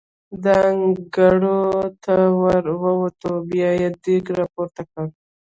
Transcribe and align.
د 0.43 0.45
انګړ 0.69 1.41
ته 2.03 2.15
ور 2.41 2.65
ووتو، 2.81 3.31
بیا 3.49 3.69
یې 3.81 3.89
دېګ 4.03 4.25
را 4.37 4.45
پورته 4.53 4.81
کړ. 4.91 5.05